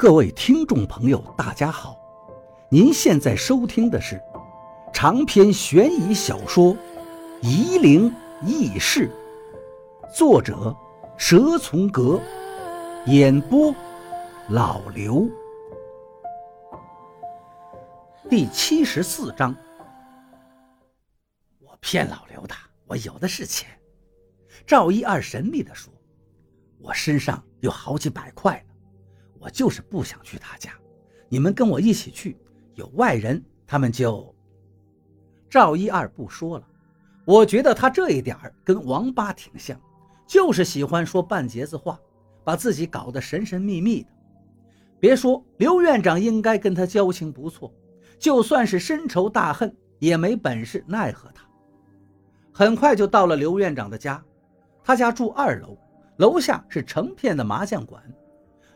[0.00, 1.94] 各位听众朋友，大家好！
[2.70, 4.18] 您现在收听的是
[4.94, 6.74] 长篇悬疑小说
[7.42, 8.10] 《夷陵
[8.40, 9.10] 轶事》，
[10.16, 10.74] 作者
[11.18, 12.18] 蛇从阁，
[13.08, 13.74] 演播
[14.48, 15.28] 老刘。
[18.30, 19.54] 第七十四章，
[21.58, 22.54] 我骗老刘的，
[22.86, 23.68] 我有的是钱。
[24.66, 25.92] 赵一二神秘地说
[26.80, 28.58] ：“我身上有好几百块。”
[29.40, 30.70] 我就是不想去他家，
[31.28, 32.36] 你们跟我一起去，
[32.74, 34.32] 有外人，他们就……
[35.48, 36.66] 赵一二不说了。
[37.24, 39.80] 我觉得他这一点跟王八挺像，
[40.26, 41.98] 就是喜欢说半截子话，
[42.44, 44.08] 把自己搞得神神秘秘的。
[44.98, 47.72] 别说刘院长应该跟他交情不错，
[48.18, 51.42] 就算是深仇大恨，也没本事奈何他。
[52.52, 54.22] 很快就到了刘院长的家，
[54.84, 55.78] 他家住二楼，
[56.18, 58.02] 楼下是成片的麻将馆。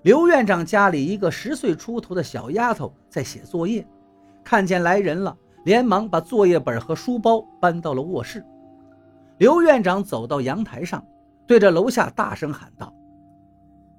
[0.05, 3.87] 刘院长家里一个十岁出头的小丫头在写作业，
[4.45, 5.35] 看见来人了，
[5.65, 8.45] 连忙把作业本和书包搬到了卧室。
[9.39, 11.03] 刘院长走到阳台上，
[11.47, 12.93] 对着楼下大声喊道：“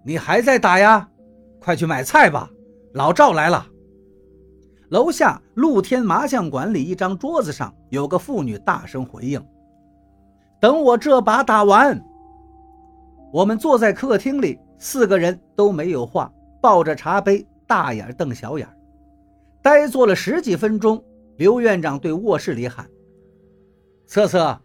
[0.05, 1.09] 你还在打呀？
[1.59, 2.47] 快去买菜吧！
[2.93, 3.65] 老赵来了。”
[4.89, 9.43] 楼下露天麻将馆里一张桌子上有个妇女大声回应
[10.61, 11.99] ：“等我这把打完。”
[13.33, 14.59] 我们坐在客厅里。
[14.77, 16.31] 四个人都没有话，
[16.61, 18.67] 抱着茶杯，大眼瞪小眼，
[19.61, 21.03] 呆坐了十几分钟。
[21.37, 22.89] 刘院长对卧室里喊
[24.07, 24.57] ：“策策，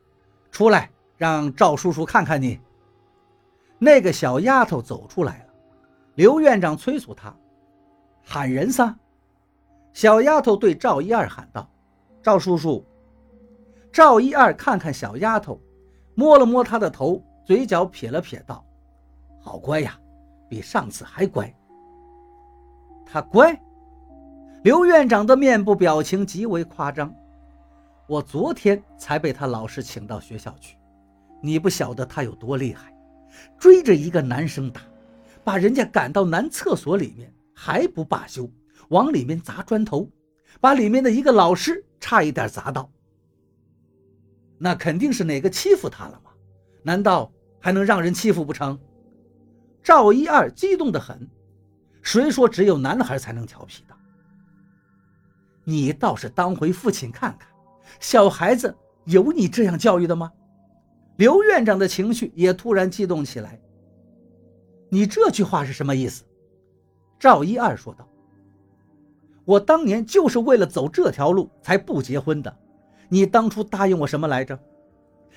[0.53, 2.61] 出来，让赵叔叔看看你。”
[3.79, 5.55] 那个小丫头走出来了。
[6.15, 7.35] 刘院长催促她
[8.23, 8.97] ：“喊人撒！”
[9.93, 11.69] 小丫头对赵一二喊道
[12.23, 12.87] ：“赵叔叔。”
[13.91, 15.61] 赵一二看看小丫头，
[16.15, 18.65] 摸了摸她的头，嘴角撇了撇，道
[19.41, 19.99] ：“好乖呀。”
[20.51, 21.55] 比上次还乖。
[23.07, 23.57] 他乖。
[24.65, 27.15] 刘院长的面部表情极为夸张。
[28.09, 30.77] 我昨天才被他老师请到学校去，
[31.41, 32.93] 你不晓得他有多厉害，
[33.57, 34.81] 追着一个男生打，
[35.45, 38.51] 把人家赶到男厕所里面还不罢休，
[38.89, 40.11] 往里面砸砖头，
[40.61, 42.91] 把里面的一个老师差一点砸到。
[44.59, 46.33] 那肯定是哪个欺负他了吗？
[46.83, 47.31] 难道
[47.61, 48.77] 还能让人欺负不成？
[49.83, 51.29] 赵一二激动得很，
[52.03, 53.95] 谁说只有男孩才能调皮的？
[55.65, 57.49] 你倒是当回父亲看看，
[57.99, 58.75] 小孩子
[59.05, 60.31] 有你这样教育的吗？
[61.17, 63.61] 刘院长的情绪也突然激动起来。
[64.89, 66.25] 你这句话是什么意思？
[67.19, 68.09] 赵一二说道
[69.45, 72.55] ：“我当年就是为了走这条路才不结婚的。
[73.09, 74.59] 你当初答应我什么来着？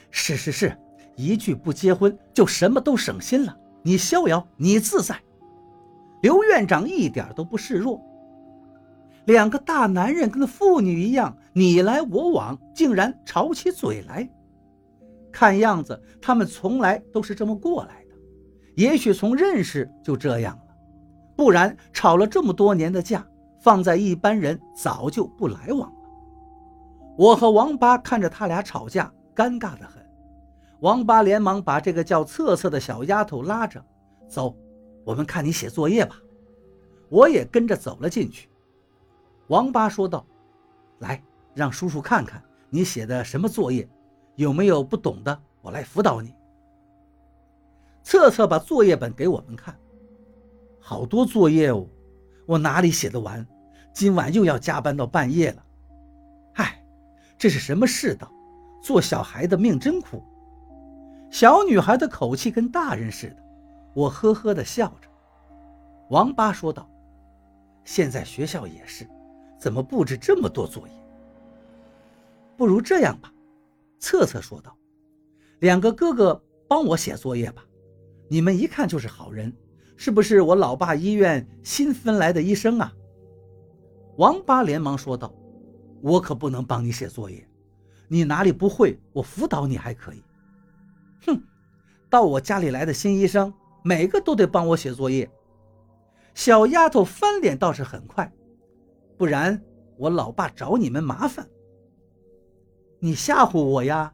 [0.09, 0.77] 是是是，
[1.15, 5.15] 一句不结婚就什么都省心了。”你逍遥，你自在。
[6.21, 8.01] 刘院长一点都不示弱。
[9.25, 14.29] 两个大男人跟妇女一样，你来我往，竟然吵起嘴来。
[15.31, 18.15] 看样子他们从来都是这么过来的，
[18.75, 20.75] 也许从认识就这样了，
[21.35, 23.25] 不然吵了这么多年的架，
[23.59, 26.09] 放在一般人早就不来往了。
[27.17, 30.02] 我和王八看着他俩吵架，尴尬的很。
[30.83, 33.81] 王八连忙把这个叫策策的小丫头拉着
[34.27, 34.53] 走，
[35.05, 36.21] 我们看你写作业吧。
[37.07, 38.49] 我也跟着走了进去。
[39.47, 40.25] 王八说道
[40.99, 41.23] ：“来，
[41.53, 43.87] 让叔叔看看你写的什么作业，
[44.35, 46.35] 有没有不懂的，我来辅导你。”
[48.03, 49.79] 策策把作业本给我们看，
[50.81, 51.87] 好多作业哦，
[52.45, 53.47] 我哪里写得完？
[53.93, 55.63] 今晚又要加班到半夜了。
[56.55, 56.83] 唉，
[57.37, 58.29] 这是什么世道？
[58.81, 60.21] 做小孩的命真苦。
[61.33, 63.37] 小女孩的口气跟大人似的，
[63.95, 65.09] 我呵呵地笑着。
[66.11, 66.87] 王八说道
[67.83, 69.09] ：“现在学校也是，
[69.57, 70.93] 怎么布置这么多作业？
[72.55, 73.33] 不如这样吧。”
[73.97, 74.77] 策策说道
[75.57, 77.65] ：“两个哥哥帮我写作业吧，
[78.27, 79.51] 你们一看就是好人，
[79.97, 82.93] 是不是我老爸医院新分来的医生啊？”
[84.17, 85.33] 王八连忙说道
[85.99, 87.43] ：“我可不能帮你写作业，
[88.07, 90.23] 你哪里不会，我辅导你还可以。”
[91.25, 91.41] 哼，
[92.09, 93.53] 到我家里来的新医生，
[93.83, 95.29] 每个都得帮我写作业。
[96.33, 98.31] 小丫头翻脸倒是很快，
[99.17, 99.61] 不然
[99.97, 101.47] 我老爸找你们麻烦。
[102.99, 104.13] 你吓唬我呀？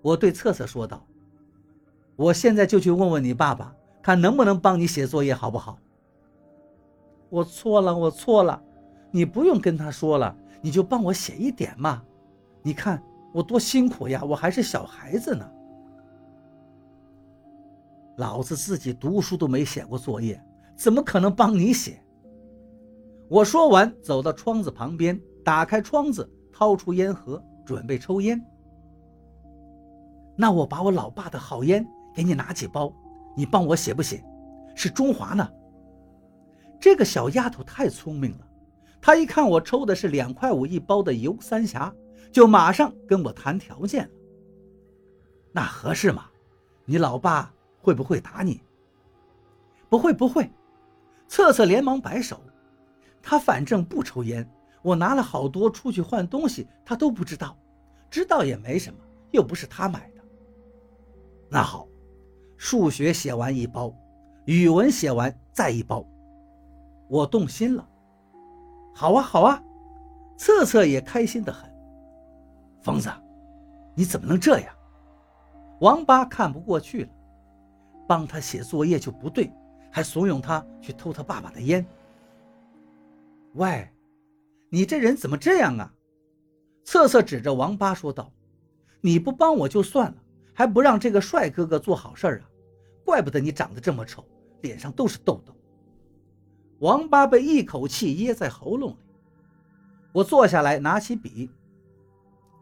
[0.00, 1.06] 我对策策说道。
[2.16, 5.78] 我现在就去问问你爸爸，看能不能帮你写作业，好不好？
[7.30, 8.62] 我错了，我错了，
[9.10, 12.02] 你不用跟他说了，你就帮我写一点嘛。
[12.62, 15.50] 你看我多辛苦呀，我还是小孩子呢。
[18.22, 20.40] 老子自己读书都没写过作业，
[20.76, 22.00] 怎么可能帮你写？
[23.28, 28.40] 我说完，走到窗子旁边，打开窗子，掏出烟盒，准备抽烟。
[30.36, 31.84] 那我把我老爸的好烟
[32.14, 32.94] 给你拿几包，
[33.36, 34.22] 你帮我写不写？
[34.76, 35.50] 是中华呢。
[36.80, 38.46] 这个小丫头太聪明了，
[39.00, 41.92] 她一看我抽的是两块五一包的游三峡，
[42.30, 44.10] 就马上跟我谈条件了。
[45.50, 46.26] 那合适吗？
[46.84, 47.52] 你老爸
[47.82, 48.62] 会不会打你？
[49.90, 50.50] 不会不会。
[51.28, 52.40] 策策连忙摆手，
[53.20, 54.48] 他反正不抽烟，
[54.82, 57.56] 我拿了好多出去换东西，他都不知道，
[58.08, 58.98] 知道也没什么，
[59.32, 60.22] 又不是他买的。
[61.48, 61.88] 那好，
[62.56, 63.94] 数学写完一包，
[64.44, 66.06] 语文写完再一包，
[67.08, 67.88] 我动心了。
[68.94, 69.62] 好啊好啊，
[70.36, 71.70] 策策也开心的很。
[72.82, 73.10] 疯子，
[73.94, 74.74] 你怎么能这样？
[75.80, 77.08] 王八看不过去了，
[78.12, 79.50] 帮他写作业就不对。
[79.90, 81.86] 还怂恿他去偷他爸爸的烟。
[83.54, 83.90] 喂，
[84.70, 85.94] 你这人怎么这样啊？
[86.84, 88.30] 策策指着王八说道
[89.02, 90.16] ：“你不帮我就算了，
[90.54, 92.44] 还不让这个帅哥哥做好事啊？
[93.04, 94.24] 怪不得你长得这么丑，
[94.62, 95.54] 脸上都是痘痘。”
[96.80, 98.96] 王八被一口气噎在喉咙里。
[100.12, 101.50] 我坐下来，拿起笔，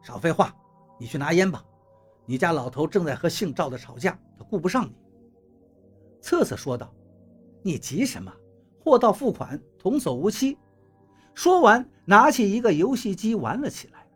[0.02, 0.54] 少废话，
[0.98, 1.64] 你去拿烟吧。
[2.26, 4.94] 你家老头正在和姓赵的吵架，他顾不上你。”
[6.20, 6.92] 策策说道。
[7.62, 8.32] 你急什么？
[8.82, 10.56] 货到付款，童叟无欺。
[11.34, 14.06] 说完，拿起一个游戏机玩了起来。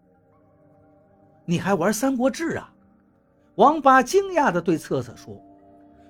[1.44, 2.72] 你还玩《三国志》啊？
[3.56, 5.38] 王八惊讶地对策策说。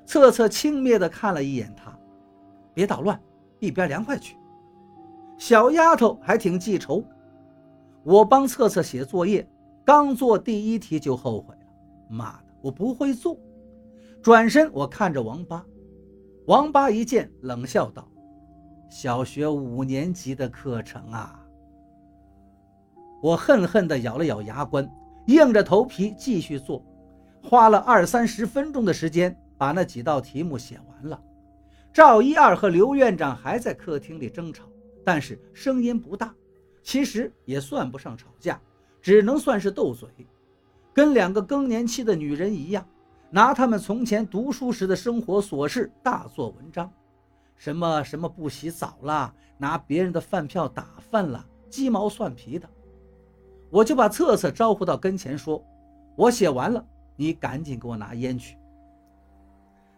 [0.07, 1.99] 策策轻蔑地看了一眼他，
[2.73, 3.21] 别捣乱，
[3.59, 4.37] 一边凉快去。
[5.37, 7.03] 小丫头还挺记仇。
[8.05, 9.45] 我帮策策写作业，
[9.85, 11.61] 刚做第一题就后悔了。
[12.09, 13.37] 妈的，我不会做。
[14.23, 15.65] 转身，我看着王八。
[16.47, 18.07] 王八一见，冷笑道
[18.91, 21.43] ：“小学五年级的课程啊！”
[23.23, 24.87] 我恨恨地咬了咬牙关，
[25.27, 26.85] 硬着头皮继续做，
[27.43, 31.19] 花了二三十分钟的时间把那几道题目写完了。
[31.95, 34.65] 赵一二和刘院长还在客厅里争吵，
[35.03, 36.35] 但是声音不大，
[36.83, 38.61] 其实也算不上吵架，
[39.01, 40.11] 只能算是斗嘴，
[40.93, 42.87] 跟两个更年期的女人一样。
[43.35, 46.89] 拿他们从前读书时的生活琐事大做文章，
[47.57, 52.69] 什么什么不洗澡啦，拿别人的饭票打饭了，鸡毛蒜皮的。
[53.71, 55.61] 我就把策策招呼到跟前，说
[56.15, 56.87] ：“我写完了，
[57.17, 58.57] 你赶紧给我拿烟去。”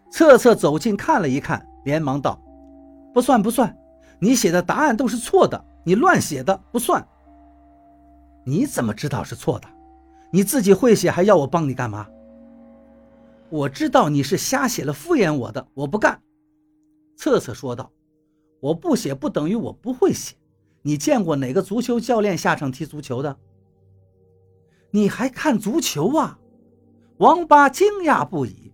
[0.09, 2.41] 策策走近看了一看，连忙道
[3.13, 3.77] ：“不算不算，
[4.17, 7.07] 你写的答案都是错的，你乱写的不算。”
[8.43, 9.67] 你怎么知道是错的？
[10.31, 12.07] 你自己会写，还要我帮你干嘛？
[13.49, 16.21] 我知道你是瞎写了敷衍我的，我不干。”
[17.15, 17.91] 策策说道
[18.59, 20.35] ，“我不写不等于我不会写。
[20.81, 23.37] 你见过哪个足球教练下场踢足球的？
[24.91, 26.39] 你还看足球啊？”
[27.17, 28.73] 王八惊讶不已。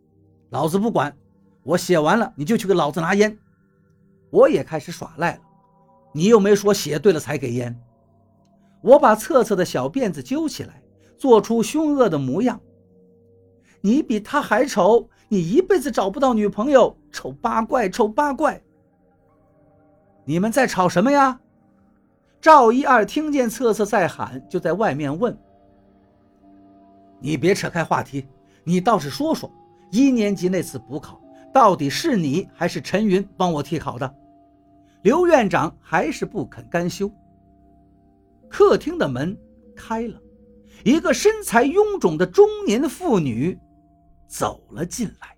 [0.50, 1.16] “老子不管，
[1.62, 3.38] 我写完了你就去给老子拿烟。”
[4.30, 5.42] 我也开始耍赖了，
[6.14, 7.78] 你又没说写对了才给烟。
[8.82, 10.82] 我把策策的小辫子揪起来，
[11.18, 12.58] 做出凶恶的模样。
[13.82, 18.62] 你比他还丑，你一辈子找不到女朋友，丑八怪，丑八怪！
[20.24, 21.40] 你们在吵什么呀？
[22.40, 25.36] 赵一二听见策策在喊，就在外面问
[27.18, 28.24] ：“你别扯开话题，
[28.62, 29.50] 你倒是说说，
[29.90, 31.20] 一年级那次补考，
[31.52, 34.14] 到底是你还是陈云帮我替考的？”
[35.02, 37.10] 刘院长还是不肯甘休。
[38.48, 39.36] 客厅的门
[39.74, 40.20] 开了，
[40.84, 43.58] 一个身材臃肿的中年妇女。
[44.32, 45.31] 走了进来。